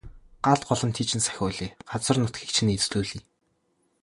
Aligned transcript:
Гал 0.45 0.59
голомтыг 0.69 1.05
чинь 1.09 1.25
сахиулъя. 1.25 1.69
Газар 1.89 2.17
нутгийг 2.19 2.51
чинь 2.55 2.73
эзлүүлъе. 2.75 3.19